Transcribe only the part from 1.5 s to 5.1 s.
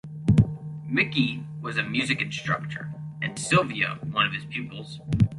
was a music instructor and Sylvia one of his pupils.